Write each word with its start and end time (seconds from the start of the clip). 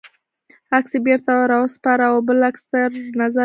عکس 0.77 0.91
یې 0.95 0.99
بېرته 1.05 1.33
را 1.49 1.57
و 1.61 1.65
سپاره 1.75 2.05
او 2.11 2.17
بل 2.27 2.37
عکس 2.49 2.61
یې 2.63 2.67
تر 2.71 2.77
نظر 2.91 3.15
لاندې 3.17 3.31
ونیوه. 3.31 3.39